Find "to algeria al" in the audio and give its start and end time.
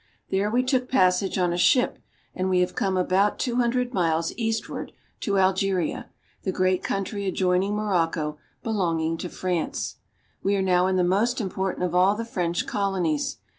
5.19-6.01